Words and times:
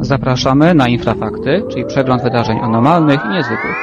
Zapraszamy 0.00 0.74
na 0.74 0.88
Infrafakty, 0.88 1.62
czyli 1.70 1.84
przegląd 1.84 2.22
wydarzeń 2.22 2.58
anormalnych 2.58 3.20
i 3.24 3.28
niezwykłych. 3.28 3.76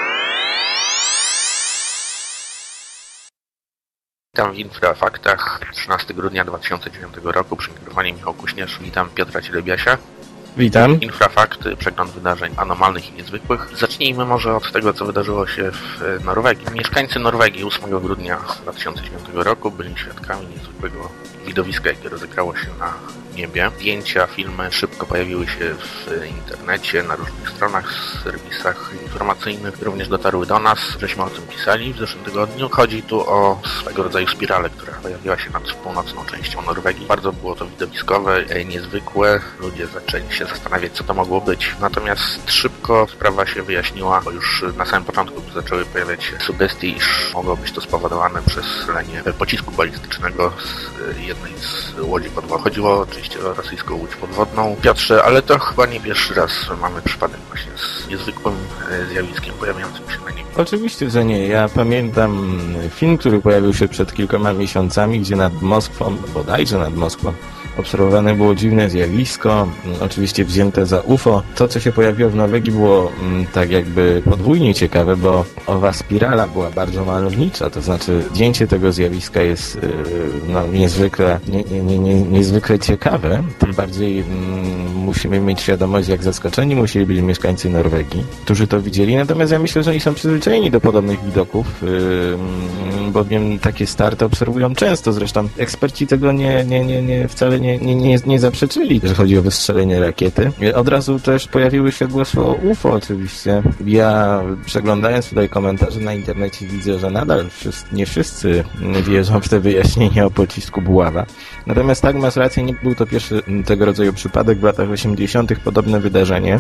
Witam 4.34 4.54
w 4.54 4.58
Infrafaktach 4.58 5.62
13 5.74 6.14
grudnia 6.14 6.46
2009 6.46 7.14
roku 7.24 7.56
przy 7.56 7.72
mikrofonie 7.72 8.14
Michał 8.14 8.34
Kuśnierz. 8.34 8.80
Witam 8.82 9.10
Piotra 9.10 9.42
Cielebiasia. 9.42 9.98
Witam. 10.58 11.02
Infrafakty, 11.02 11.76
przegląd 11.76 12.12
wydarzeń 12.12 12.54
anormalnych 12.58 13.10
i 13.10 13.14
niezwykłych. 13.14 13.78
Zacznijmy 13.78 14.26
może 14.26 14.56
od 14.56 14.72
tego, 14.72 14.94
co 14.94 15.06
wydarzyło 15.06 15.48
się 15.48 15.72
w 15.72 16.26
Norwegii. 16.26 16.66
Mieszkańcy 16.74 17.20
Norwegii 17.20 17.64
8 17.64 18.00
grudnia 18.00 18.40
2009 18.64 19.24
roku 19.34 19.72
byli 19.72 19.98
świadkami 19.98 20.48
niezwykłego 20.48 21.10
widowiska, 21.46 21.90
jakie 21.90 22.10
rozegrało 22.10 22.56
się 22.56 22.68
na 22.80 22.94
niebie. 23.36 23.72
Zdjęcia, 23.76 24.28
filmy 24.28 24.72
szybko 24.72 25.06
pojawiły 25.06 25.48
się 25.48 25.76
w 25.76 26.26
internecie, 26.28 27.04
na 27.04 27.16
różnych 27.16 27.50
stronach, 27.50 27.94
serwisach 28.24 28.92
informacyjnych. 29.04 29.82
Również 29.82 30.08
dotarły 30.08 30.46
do 30.46 30.60
nas, 30.60 30.80
żeśmy 31.02 31.24
o 31.24 31.30
tym 31.30 31.48
pisali 31.48 31.94
w 31.94 31.98
zeszłym 31.98 32.24
tygodniu. 32.24 32.70
Chodzi 32.70 33.04
tu 33.04 33.30
o 33.30 33.62
swego 33.82 34.04
rodzaju 34.04 34.28
spiralę, 34.28 34.70
która 34.70 34.94
pojawiła 34.94 35.38
się 35.38 35.50
nad 35.50 35.72
północną 35.72 36.26
częścią 36.26 36.62
Norwegii. 36.62 37.06
Bardzo 37.06 37.34
było 37.34 37.56
to 37.56 37.66
widowiskowe, 37.66 38.46
niezwykłe. 38.66 39.42
Ludzie 39.60 39.88
zaczęli 39.88 40.32
się 40.34 40.46
zastanawiać, 40.46 40.92
co 40.92 41.04
to 41.04 41.14
mogło 41.14 41.42
być. 41.42 41.76
Natomiast 41.80 42.52
szybko 42.52 43.08
sprawa 43.12 43.46
się 43.46 43.64
wyjaśniła, 43.64 44.22
bo 44.22 44.32
już 44.32 44.66
na 44.78 44.86
samym 44.86 45.06
początku 45.06 45.42
zaczęły 45.54 45.86
pojawiać 45.86 46.24
się 46.24 46.40
sugestie, 46.40 46.88
iż 46.88 47.34
mogło 47.34 47.58
być 47.58 47.72
to 47.72 47.82
spowodowane 47.82 48.42
przez 48.42 48.66
strzelenie 48.66 49.24
pocisku 49.40 49.72
balistycznego 49.72 50.54
z 51.14 51.20
jednej 51.20 51.54
z 51.58 52.00
łodzi 52.00 52.30
podwodnych. 52.30 52.64
Chodziło 52.64 53.06
o 53.38 53.54
rosyjską 53.54 53.96
łódź 53.96 54.16
podwodną. 54.16 54.76
Piotrze, 54.82 55.24
ale 55.24 55.42
to 55.42 55.60
chyba 55.60 55.86
nie 55.86 56.00
pierwszy 56.00 56.34
raz 56.34 56.52
mamy 56.82 57.02
przypadek 57.02 57.40
właśnie 57.48 57.72
z 57.76 58.08
niezwykłym 58.08 58.56
zjawiskiem 59.12 59.54
pojawiającym 59.54 60.10
się 60.10 60.20
na 60.26 60.30
niebie. 60.30 60.50
Oczywiście, 60.58 61.10
że 61.10 61.26
nie. 61.26 61.48
Ja 61.48 61.70
pamiętam 61.70 62.60
film, 62.90 63.18
który 63.18 63.42
pojawił 63.42 63.74
się 63.74 63.88
przed 63.88 64.14
kilkoma 64.14 64.54
miesiącami, 64.54 65.20
gdzie 65.20 65.36
nad 65.36 65.62
Moskwą, 65.62 66.18
bodajże 66.34 66.78
nad 66.78 66.96
Moskwą, 66.96 67.34
obserwowane 67.78 68.36
było 68.36 68.56
dziwne 68.56 68.90
zjawisko, 68.90 69.68
oczywiście 70.02 70.46
wzięte 70.46 70.86
za 70.86 71.02
UFO. 71.02 71.44
To, 71.56 71.68
co 71.68 71.80
się 71.80 71.92
pojawiło 71.92 72.30
w 72.30 72.36
Norwegii 72.36 72.72
było 72.72 73.12
tak 73.54 73.72
jakby 73.72 74.22
podwójnie 74.26 74.74
ciekawe, 74.74 75.18
bo 75.18 75.46
owa 75.68 75.94
spirala 75.94 76.48
była 76.48 76.72
bardzo 76.72 77.06
malownicza, 77.06 77.70
to 77.70 77.82
znaczy 77.82 78.24
zdjęcie 78.32 78.68
tego 78.68 78.92
zjawiska 78.92 79.42
jest 79.42 79.80
no, 80.48 80.68
niezwykle, 80.68 81.40
nie, 81.48 81.64
nie, 81.82 82.00
nie, 82.00 82.22
niezwykle 82.22 82.80
ciekawe, 82.80 83.44
tym 83.60 83.74
bardziej 83.74 84.20
mm, 84.20 84.96
musimy 84.96 85.40
mieć 85.40 85.62
świadomość, 85.62 86.08
jak 86.08 86.24
zaskoczeni 86.24 86.76
musieli 86.76 87.06
być 87.06 87.22
mieszkańcy 87.22 87.70
Norwegii, 87.70 88.24
którzy 88.44 88.68
to 88.68 88.82
widzieli, 88.82 89.16
natomiast 89.16 89.52
ja 89.52 89.60
myślę, 89.60 89.84
że 89.84 89.92
oni 89.92 90.00
są 90.00 90.14
przyzwyczajeni 90.14 90.72
do 90.72 90.82
podobnych 90.82 91.26
widoków, 91.26 91.84
yy, 91.84 93.12
bowiem 93.12 93.60
takie 93.60 93.88
starty 93.88 94.26
obserwują 94.26 94.76
często, 94.76 95.14
zresztą 95.14 95.48
eksperci 95.58 96.08
tego 96.08 96.32
nie, 96.32 96.64
nie, 96.64 96.86
nie, 96.86 97.02
nie 97.02 97.28
wcale 97.28 97.60
nie, 97.60 97.65
nie, 97.66 97.96
nie, 97.96 98.18
nie 98.26 98.40
zaprzeczyli, 98.40 99.02
że 99.04 99.16
chodzi 99.16 99.38
o 99.38 99.42
wystrzelenie 99.42 100.00
rakiety. 100.00 100.52
Od 100.76 100.88
razu 100.88 101.20
też 101.20 101.48
pojawiły 101.48 101.92
się 101.92 102.08
głosy 102.08 102.42
o 102.42 102.54
UFO 102.54 102.92
oczywiście. 102.92 103.64
Ja 103.86 104.42
przeglądając 104.66 105.30
tutaj 105.30 105.50
komentarze 105.50 106.00
na 106.00 106.14
internecie 106.14 106.68
widzę, 106.68 107.00
że 107.00 107.10
nadal 107.10 107.50
wszyscy, 107.50 107.96
nie 107.96 108.06
wszyscy 108.06 108.64
wierzą 109.08 109.40
w 109.40 109.50
te 109.50 109.60
wyjaśnienia 109.60 110.26
o 110.26 110.32
pocisku 110.32 110.82
Buława. 110.82 111.26
Natomiast 111.68 112.02
tak, 112.02 112.16
masz 112.16 112.36
rację, 112.36 112.64
nie 112.64 112.74
był 112.74 112.96
to 112.96 113.06
pierwszy 113.06 113.42
tego 113.66 113.86
rodzaju 113.86 114.14
przypadek. 114.14 114.60
W 114.60 114.64
latach 114.64 114.90
80. 114.90 115.60
podobne 115.60 116.00
wydarzenie 116.00 116.60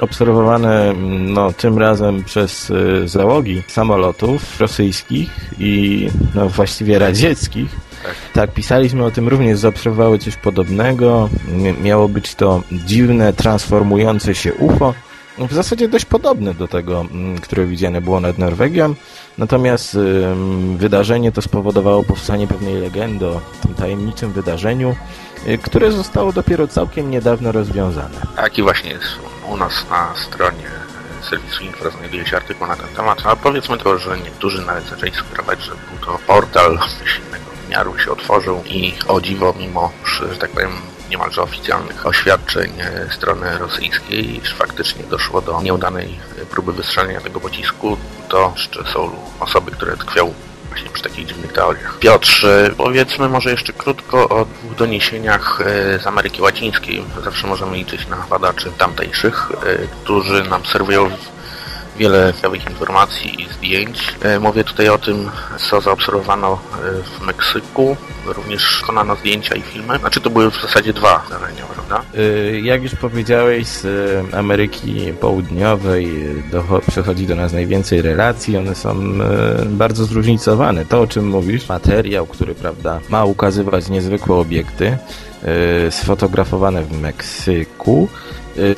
obserwowane 0.00 0.94
no, 1.08 1.52
tym 1.52 1.78
razem 1.78 2.24
przez 2.24 2.70
y, 2.70 3.08
załogi 3.08 3.62
samolotów 3.68 4.60
rosyjskich 4.60 5.30
i 5.58 6.06
no, 6.34 6.48
właściwie 6.48 6.98
radzieckich. 6.98 7.89
Tak. 8.02 8.14
tak, 8.34 8.52
pisaliśmy 8.54 9.04
o 9.04 9.10
tym 9.10 9.28
również, 9.28 9.58
zaobserwowały 9.58 10.18
coś 10.18 10.36
podobnego. 10.36 11.28
Miało 11.82 12.08
być 12.08 12.34
to 12.34 12.62
dziwne, 12.72 13.32
transformujące 13.32 14.34
się 14.34 14.54
UFO. 14.54 14.94
W 15.38 15.54
zasadzie 15.54 15.88
dość 15.88 16.04
podobne 16.04 16.54
do 16.54 16.68
tego, 16.68 17.06
które 17.42 17.66
widziane 17.66 18.00
było 18.00 18.20
nad 18.20 18.38
Norwegią. 18.38 18.94
Natomiast 19.38 19.98
wydarzenie 20.76 21.32
to 21.32 21.42
spowodowało 21.42 22.04
powstanie 22.04 22.46
pewnej 22.46 22.74
legendy 22.74 23.26
o 23.26 23.40
tym 23.62 23.74
tajemniczym 23.74 24.32
wydarzeniu, 24.32 24.96
y, 25.48 25.58
które 25.58 25.92
zostało 25.92 26.32
dopiero 26.32 26.68
całkiem 26.68 27.10
niedawno 27.10 27.52
rozwiązane. 27.52 28.20
Tak 28.36 28.58
i 28.58 28.62
właśnie 28.62 28.90
jest 28.90 29.06
u 29.48 29.56
nas 29.56 29.72
na 29.90 30.14
stronie 30.26 30.70
serwisu 31.30 31.64
Infra 31.64 31.90
znajduje 31.90 32.26
się 32.26 32.36
artykuł 32.36 32.66
na 32.66 32.76
ten 32.76 32.88
temat, 32.88 33.18
ale 33.24 33.36
powiedzmy 33.36 33.78
to, 33.78 33.98
że 33.98 34.18
niektórzy 34.18 34.66
nawet 34.66 34.84
zaczęli 34.84 35.12
sugerować, 35.12 35.62
że 35.62 35.70
był 35.70 36.06
to 36.06 36.18
portal 36.26 36.72
innego 36.72 37.49
wymiaru 37.70 37.98
się 37.98 38.10
otworzył 38.10 38.62
i 38.66 38.94
o 39.08 39.20
dziwo, 39.20 39.54
mimo, 39.58 39.92
że 40.04 40.36
tak 40.36 40.50
powiem, 40.50 40.70
niemalże 41.10 41.42
oficjalnych 41.42 42.06
oświadczeń 42.06 42.72
strony 43.10 43.58
rosyjskiej, 43.58 44.42
iż 44.42 44.54
faktycznie 44.54 45.04
doszło 45.04 45.40
do 45.40 45.62
nieudanej 45.62 46.18
próby 46.50 46.72
wystrzelenia 46.72 47.20
tego 47.20 47.40
pocisku, 47.40 47.96
to 48.28 48.52
jeszcze 48.56 48.84
są 48.92 49.10
osoby, 49.40 49.70
które 49.70 49.96
tkwią 49.96 50.34
właśnie 50.68 50.90
przy 50.90 51.02
takich 51.02 51.26
dziwnych 51.26 51.52
teoriach. 51.52 51.98
Piotr, 51.98 52.46
powiedzmy 52.76 53.28
może 53.28 53.50
jeszcze 53.50 53.72
krótko 53.72 54.28
o 54.28 54.44
dwóch 54.44 54.74
doniesieniach 54.74 55.62
z 56.02 56.06
Ameryki 56.06 56.42
Łacińskiej. 56.42 57.04
Zawsze 57.24 57.46
możemy 57.46 57.76
liczyć 57.76 58.08
na 58.08 58.16
badaczy 58.16 58.72
tamtejszych, 58.78 59.48
którzy 60.02 60.42
nam 60.42 60.66
serwują 60.66 61.10
wiele 62.00 62.32
ciekawych 62.36 62.70
informacji 62.70 63.42
i 63.42 63.52
zdjęć. 63.52 64.14
Mówię 64.40 64.64
tutaj 64.64 64.88
o 64.88 64.98
tym, 64.98 65.30
co 65.70 65.80
zaobserwowano 65.80 66.58
w 67.04 67.26
Meksyku. 67.26 67.96
Również 68.26 68.82
konano 68.86 69.16
zdjęcia 69.16 69.54
i 69.54 69.62
filmy. 69.62 69.98
Znaczy 69.98 70.20
to 70.20 70.30
były 70.30 70.50
w 70.50 70.62
zasadzie 70.62 70.92
dwa 70.92 71.22
zdarzenia, 71.26 71.62
prawda? 71.74 72.02
Jak 72.62 72.82
już 72.82 72.94
powiedziałeś, 72.94 73.66
z 73.66 73.84
Ameryki 74.34 75.12
Południowej 75.20 76.28
przychodzi 76.88 77.26
do 77.26 77.34
nas 77.34 77.52
najwięcej 77.52 78.02
relacji. 78.02 78.56
One 78.56 78.74
są 78.74 79.18
bardzo 79.66 80.04
zróżnicowane. 80.04 80.86
To, 80.86 81.00
o 81.00 81.06
czym 81.06 81.28
mówisz, 81.28 81.68
materiał, 81.68 82.26
który 82.26 82.54
prawda, 82.54 83.00
ma 83.08 83.24
ukazywać 83.24 83.88
niezwykłe 83.88 84.36
obiekty, 84.36 84.98
sfotografowane 85.90 86.82
w 86.82 87.00
Meksyku. 87.00 88.08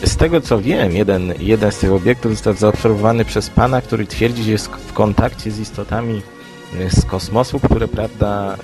Z 0.04 0.16
tego 0.16 0.40
co 0.40 0.60
wiem, 0.60 0.92
jeden, 0.92 1.34
jeden 1.38 1.72
z 1.72 1.78
tych 1.78 1.92
obiektów 1.92 2.32
został 2.32 2.54
zaobserwowany 2.54 3.24
przez 3.24 3.50
pana, 3.50 3.80
który 3.80 4.06
twierdzi, 4.06 4.42
że 4.44 4.50
jest 4.50 4.66
w 4.66 4.92
kontakcie 4.92 5.50
z 5.50 5.58
istotami 5.58 6.22
z 6.90 7.04
kosmosu, 7.04 7.60
które 7.60 7.88
prawda 7.88 8.56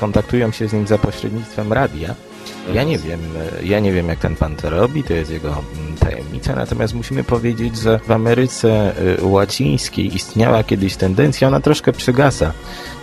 kontaktują 0.00 0.50
się 0.50 0.68
z 0.68 0.72
nim 0.72 0.86
za 0.86 0.98
pośrednictwem 0.98 1.72
radia. 1.72 2.14
Ja 2.74 2.84
nie 2.84 2.98
wiem, 2.98 3.20
ja 3.62 3.80
nie 3.80 3.92
wiem 3.92 4.08
jak 4.08 4.18
ten 4.18 4.36
pan 4.36 4.56
to 4.56 4.70
robi, 4.70 5.04
to 5.04 5.12
jest 5.12 5.30
jego 5.30 5.62
tajemnica, 6.00 6.54
natomiast 6.54 6.94
musimy 6.94 7.24
powiedzieć, 7.24 7.78
że 7.78 8.00
w 8.06 8.10
Ameryce 8.10 8.94
Łacińskiej 9.22 10.14
istniała 10.16 10.64
kiedyś 10.64 10.96
tendencja, 10.96 11.48
ona 11.48 11.60
troszkę 11.60 11.92
przygasa 11.92 12.52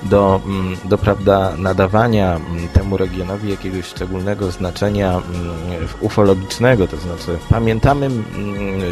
do, 0.03 0.41
do 0.85 0.97
prawda, 0.97 1.53
nadawania 1.57 2.40
temu 2.74 2.97
regionowi 2.97 3.50
jakiegoś 3.50 3.85
szczególnego 3.85 4.51
znaczenia 4.51 5.22
ufologicznego, 6.00 6.88
to 6.88 6.97
znaczy 6.97 7.38
pamiętamy, 7.50 8.09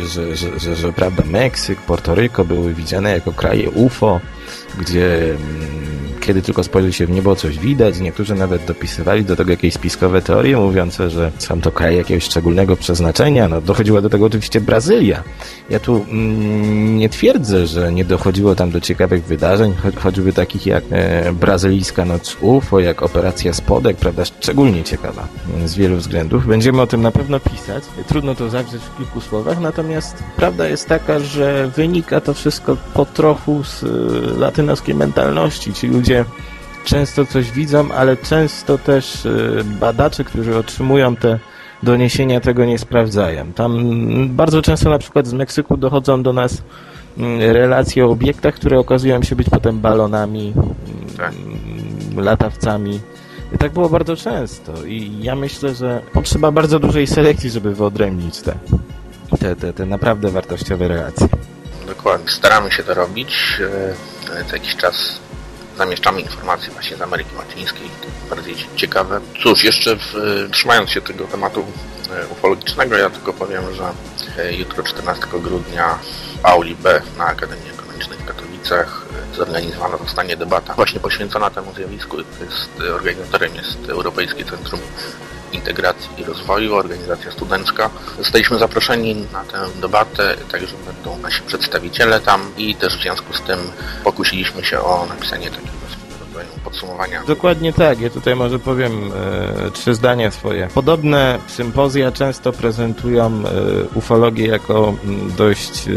że, 0.05 0.35
że, 0.35 0.59
że, 0.59 0.75
że 0.75 0.93
prawda, 0.93 1.23
Meksyk, 1.25 1.81
Portoryko 1.81 2.45
były 2.45 2.73
widziane 2.73 3.11
jako 3.11 3.31
kraje 3.31 3.71
UFO, 3.71 4.19
gdzie 4.79 5.37
kiedy 6.29 6.41
tylko 6.41 6.63
spojrzy 6.63 6.93
się 6.93 7.05
w 7.05 7.09
niebo, 7.09 7.35
coś 7.35 7.59
widać. 7.59 7.99
Niektórzy 7.99 8.35
nawet 8.35 8.65
dopisywali 8.65 9.25
do 9.25 9.35
tego 9.35 9.51
jakieś 9.51 9.73
spiskowe 9.73 10.21
teorie 10.21 10.57
mówiące, 10.57 11.09
że 11.09 11.31
są 11.37 11.61
to 11.61 11.71
kraje 11.71 11.97
jakiegoś 11.97 12.23
szczególnego 12.23 12.75
przeznaczenia. 12.75 13.47
No, 13.47 13.61
dochodziła 13.61 14.01
do 14.01 14.09
tego 14.09 14.25
oczywiście 14.25 14.61
Brazylia. 14.61 15.23
Ja 15.69 15.79
tu 15.79 16.05
mm, 16.09 16.97
nie 16.97 17.09
twierdzę, 17.09 17.67
że 17.67 17.91
nie 17.91 18.05
dochodziło 18.05 18.55
tam 18.55 18.71
do 18.71 18.81
ciekawych 18.81 19.23
wydarzeń, 19.23 19.73
cho 19.83 20.01
choćby 20.01 20.33
takich 20.33 20.65
jak 20.65 20.83
e, 20.91 21.31
brazylijska 21.33 22.05
noc 22.05 22.37
UFO, 22.41 22.79
jak 22.79 23.03
operacja 23.03 23.53
Spodek, 23.53 23.97
prawda, 23.97 24.25
szczególnie 24.25 24.83
ciekawa 24.83 25.27
z 25.65 25.75
wielu 25.75 25.97
względów. 25.97 26.47
Będziemy 26.47 26.81
o 26.81 26.87
tym 26.87 27.01
na 27.01 27.11
pewno 27.11 27.39
pisać. 27.39 27.83
Trudno 28.07 28.35
to 28.35 28.49
zawrzeć 28.49 28.81
w 28.81 28.97
kilku 28.97 29.21
słowach, 29.21 29.59
natomiast 29.59 30.23
prawda 30.35 30.67
jest 30.67 30.87
taka, 30.87 31.19
że 31.19 31.71
wynika 31.75 32.21
to 32.21 32.33
wszystko 32.33 32.77
po 32.93 33.05
trochu 33.05 33.63
z 33.63 33.83
e, 33.83 33.87
latynoskiej 34.39 34.95
mentalności. 34.95 35.73
Ci 35.73 35.87
ludzie 35.87 36.18
często 36.85 37.25
coś 37.25 37.51
widzą, 37.51 37.91
ale 37.91 38.17
często 38.17 38.77
też 38.77 39.27
badacze, 39.79 40.23
którzy 40.23 40.57
otrzymują 40.57 41.15
te 41.15 41.39
doniesienia, 41.83 42.39
tego 42.39 42.65
nie 42.65 42.79
sprawdzają. 42.79 43.53
Tam 43.53 43.79
bardzo 44.29 44.61
często 44.61 44.89
na 44.89 44.99
przykład 44.99 45.27
z 45.27 45.33
Meksyku 45.33 45.77
dochodzą 45.77 46.23
do 46.23 46.33
nas 46.33 46.61
relacje 47.39 48.05
o 48.05 48.09
obiektach, 48.09 48.55
które 48.55 48.79
okazują 48.79 49.23
się 49.23 49.35
być 49.35 49.49
potem 49.49 49.79
balonami, 49.79 50.53
tak. 51.17 51.33
latawcami 52.17 52.99
I 53.55 53.57
tak 53.57 53.71
było 53.71 53.89
bardzo 53.89 54.15
często 54.15 54.85
i 54.85 55.11
ja 55.21 55.35
myślę, 55.35 55.75
że 55.75 56.01
potrzeba 56.13 56.51
bardzo 56.51 56.79
dużej 56.79 57.07
selekcji, 57.07 57.49
żeby 57.49 57.75
wyodrębnić 57.75 58.41
te, 58.41 58.53
te, 59.39 59.55
te, 59.55 59.73
te 59.73 59.85
naprawdę 59.85 60.29
wartościowe 60.29 60.87
relacje. 60.87 61.27
Dokładnie. 61.87 62.31
Staramy 62.31 62.71
się 62.71 62.83
to 62.83 62.93
robić. 62.93 63.61
E, 64.39 64.45
Co 64.45 64.55
jakiś 64.55 64.75
czas 64.75 65.19
zamieszczamy 65.79 66.21
informacje 66.21 66.71
właśnie 66.71 66.97
z 66.97 67.01
Ameryki 67.01 67.35
Łacińskiej, 67.35 67.89
bardziej 68.29 68.55
ciekawe. 68.75 69.21
Cóż, 69.43 69.63
jeszcze 69.63 69.95
w, 69.95 70.13
trzymając 70.51 70.89
się 70.89 71.01
tego 71.01 71.25
tematu 71.25 71.65
e, 72.11 72.27
ufologicznego, 72.27 72.97
ja 72.97 73.09
tylko 73.09 73.33
powiem, 73.33 73.63
że 73.75 73.91
e, 74.43 74.53
jutro 74.53 74.83
14 74.83 75.25
grudnia 75.33 75.99
w 76.41 76.45
Auli 76.45 76.75
B 76.75 77.01
na 77.17 77.25
Akademii 77.25 77.69
Ekonomicznej 77.69 78.17
w 78.17 78.25
Katowicach 78.25 79.05
e, 79.33 79.35
zorganizowana 79.35 79.97
zostanie 79.97 80.37
debata 80.37 80.73
właśnie 80.73 80.99
poświęcona 80.99 81.49
temu 81.49 81.73
zjawisku. 81.73 82.17
Jest, 82.17 82.93
organizatorem 82.95 83.55
jest 83.55 83.89
Europejskie 83.89 84.45
Centrum 84.45 84.79
Integracji 85.53 86.09
i 86.17 86.23
Rozwoju, 86.23 86.75
organizacja 86.75 87.31
studencka. 87.31 87.89
Zostaliśmy 88.17 88.57
zaproszeni 88.57 89.15
na 89.33 89.43
tę 89.43 89.57
debatę, 89.81 90.35
także 90.51 90.75
będą 90.85 91.17
nasi 91.17 91.41
przedstawiciele 91.41 92.19
tam 92.19 92.41
i 92.57 92.75
też 92.75 92.97
w 92.97 93.01
związku 93.01 93.33
z 93.33 93.41
tym 93.41 93.59
pokusiliśmy 94.03 94.63
się 94.63 94.79
o 94.79 95.05
napisanie 95.09 95.49
takiego 95.49 95.79
podsumowania. 96.63 97.23
Dokładnie 97.27 97.73
tak. 97.73 98.01
Ja 98.01 98.09
tutaj 98.09 98.35
może 98.35 98.59
powiem 98.59 99.11
e, 99.67 99.71
trzy 99.71 99.95
zdania 99.95 100.31
swoje. 100.31 100.67
Podobne 100.73 101.39
sympozja 101.47 102.11
często 102.11 102.51
prezentują 102.51 103.25
e, 103.25 103.41
ufologię 103.95 104.47
jako 104.47 104.93
m, 105.05 105.31
dość 105.37 105.87
e, 105.87 105.91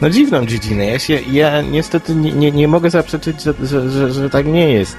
no 0.00 0.10
dziwną 0.10 0.46
dziedzinę. 0.46 0.86
Ja 0.86 0.98
się, 0.98 1.20
ja 1.30 1.62
niestety 1.62 2.14
nie, 2.14 2.32
nie, 2.32 2.50
nie 2.52 2.68
mogę 2.68 2.90
zaprzeczyć, 2.90 3.42
że, 3.42 3.54
że, 3.62 3.90
że, 3.90 4.12
że 4.12 4.30
tak 4.30 4.46
nie 4.46 4.72
jest. 4.72 4.96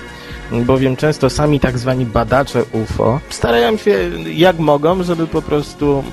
Bowiem 0.51 0.95
często 0.95 1.29
sami 1.29 1.59
tak 1.59 1.77
zwani 1.79 2.05
badacze 2.05 2.63
UFO 2.71 3.19
starają 3.29 3.77
się 3.77 4.09
jak 4.33 4.59
mogą, 4.59 5.03
żeby 5.03 5.27
po 5.27 5.41
prostu 5.41 6.03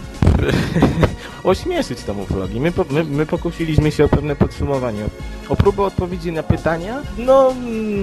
ośmieszyć 1.44 2.02
tą 2.02 2.18
ufologię. 2.18 2.60
My, 2.60 2.72
my, 2.90 3.04
my 3.04 3.26
pokusiliśmy 3.26 3.92
się 3.92 4.04
o 4.04 4.08
pewne 4.08 4.36
podsumowanie, 4.36 5.04
o 5.48 5.56
próbę 5.56 5.82
odpowiedzi 5.82 6.32
na 6.32 6.42
pytania, 6.42 7.02
no 7.18 7.54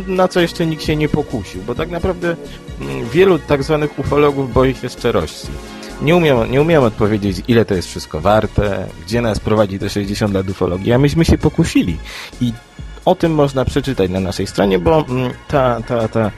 na 0.07 0.27
co 0.27 0.39
jeszcze 0.39 0.65
nikt 0.65 0.83
się 0.83 0.95
nie 0.95 1.09
pokusił, 1.09 1.61
bo 1.61 1.75
tak 1.75 1.89
naprawdę 1.89 2.35
mm, 2.81 3.09
wielu 3.09 3.39
tak 3.39 3.63
zwanych 3.63 3.99
ufologów 3.99 4.53
boi 4.53 4.75
się 4.75 4.89
szczerości. 4.89 5.47
Nie 6.01 6.15
umiem, 6.15 6.51
nie 6.51 6.61
umiem 6.61 6.83
odpowiedzieć, 6.83 7.41
ile 7.47 7.65
to 7.65 7.73
jest 7.73 7.87
wszystko 7.87 8.21
warte, 8.21 8.87
gdzie 9.05 9.21
nas 9.21 9.39
prowadzi 9.39 9.79
te 9.79 9.89
60 9.89 10.33
lat 10.33 10.49
ufologii, 10.49 10.93
a 10.93 10.97
myśmy 10.97 11.25
się 11.25 11.37
pokusili. 11.37 11.97
I 12.41 12.53
o 13.05 13.15
tym 13.15 13.33
można 13.33 13.65
przeczytać 13.65 14.11
na 14.11 14.19
naszej 14.19 14.47
stronie, 14.47 14.79
bo 14.79 15.05
mm, 15.09 15.33
ta, 15.47 15.81
ta, 15.87 16.07
ta, 16.07 16.31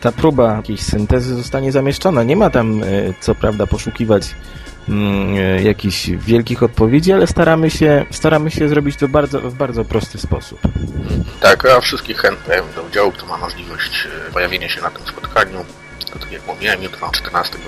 ta 0.00 0.12
próba 0.12 0.56
jakiejś 0.56 0.80
syntezy 0.80 1.34
zostanie 1.34 1.72
zamieszczona. 1.72 2.22
Nie 2.22 2.36
ma 2.36 2.50
tam, 2.50 2.82
y, 2.82 3.14
co 3.20 3.34
prawda, 3.34 3.66
poszukiwać 3.66 4.34
mm, 4.88 5.36
y, 5.36 5.62
jakichś 5.62 6.10
wielkich 6.10 6.62
odpowiedzi, 6.62 7.12
ale 7.12 7.26
staramy 7.26 7.70
się, 7.70 8.04
staramy 8.10 8.50
się 8.50 8.68
zrobić 8.68 8.96
to 8.96 9.08
bardzo, 9.08 9.40
w 9.40 9.54
bardzo 9.54 9.84
prosty 9.84 10.18
sposób. 10.18 10.60
Tak, 11.40 11.66
a 11.66 11.80
wszystkich 11.80 12.18
chętnych 12.18 12.62
do 12.76 12.82
udziału, 12.82 13.12
kto 13.12 13.26
ma 13.26 13.36
możliwość 13.36 14.08
e, 14.28 14.32
pojawienia 14.32 14.68
się 14.68 14.80
na 14.80 14.90
tym 14.90 15.06
spotkaniu, 15.06 15.64
to 16.12 16.18
tak 16.18 16.32
jak 16.32 16.46
mówiłem, 16.46 16.82
jutro 16.82 17.10
14 17.10 17.58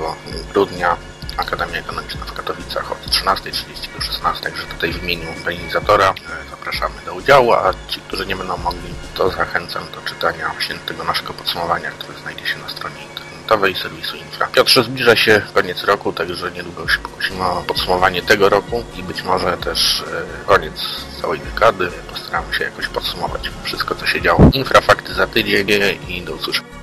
grudnia 0.53 0.97
Akademia 1.37 1.79
Ekonomiczna 1.79 2.25
w 2.25 2.33
Katowicach 2.33 2.93
od 2.93 2.99
13.30 2.99 3.95
do 3.95 4.01
16, 4.01 4.45
także 4.45 4.67
tutaj 4.67 4.93
w 4.93 5.03
imieniu 5.03 5.31
organizatora 5.31 6.11
e, 6.11 6.51
zapraszamy 6.51 6.95
do 7.07 7.15
udziału, 7.15 7.53
a 7.53 7.75
ci, 7.89 8.01
którzy 8.01 8.27
nie 8.27 8.37
będą 8.37 8.57
mogli, 8.57 8.95
to 9.15 9.31
zachęcam 9.31 9.83
do 9.95 10.01
czytania 10.01 10.49
właśnie 10.49 10.75
tego 10.75 11.05
naszego 11.05 11.33
podsumowania, 11.33 11.91
które 11.91 12.19
znajdzie 12.19 12.47
się 12.47 12.59
na 12.59 12.69
stronie 12.69 13.03
internetowej 13.03 13.75
serwisu 13.75 14.17
Infra. 14.17 14.47
Piotrze, 14.47 14.85
zbliża 14.85 15.17
się 15.17 15.43
koniec 15.55 15.85
roku, 15.85 16.13
także 16.13 16.51
niedługo 16.51 16.89
się 16.89 16.99
pokusimy 16.99 17.45
o 17.45 17.63
podsumowanie 17.63 18.23
tego 18.23 18.49
roku 18.49 18.85
i 18.97 19.03
być 19.03 19.23
może 19.23 19.57
też 19.57 20.01
e, 20.01 20.47
koniec 20.47 20.75
całej 21.21 21.41
dekady. 21.41 21.91
Postaramy 22.11 22.55
się 22.55 22.65
jakoś 22.65 22.89
podsumować 22.89 23.51
wszystko, 23.63 23.95
co 23.95 24.07
się 24.07 24.23
działo. 24.23 24.51
Infrafakty 24.53 25.15
za 25.15 25.27
tydzień 25.27 25.67
i 26.09 26.23
do 26.23 26.35
usłyszenia. 26.35 26.83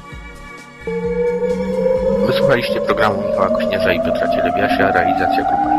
Wysłuchaliście 2.29 2.81
programu 2.81 3.21
Michała 3.27 3.49
Kośnierza 3.49 3.93
i 3.93 3.99
Piotra 3.99 4.27
Cielebiasia, 4.27 4.91
realizacja 4.91 5.43
Infra. 5.43 5.78